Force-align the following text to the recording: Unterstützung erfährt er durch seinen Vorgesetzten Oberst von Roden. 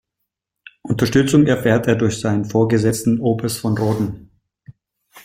Unterstützung 0.81 1.45
erfährt 1.45 1.85
er 1.85 1.95
durch 1.95 2.19
seinen 2.21 2.45
Vorgesetzten 2.45 3.19
Oberst 3.19 3.59
von 3.59 3.77
Roden. 3.77 4.31